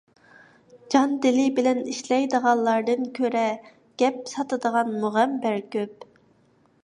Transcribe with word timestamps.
جان- 0.93 1.11
دىلى 1.25 1.43
بىلەن 1.59 1.81
ئىشلەيدىغانلاردىن 1.91 3.05
كۆرە، 3.19 3.45
گەپ 4.03 4.17
ساتىدىغان 4.33 4.93
مۇغەمبەر 5.05 5.61
كۆپ. 5.77 6.09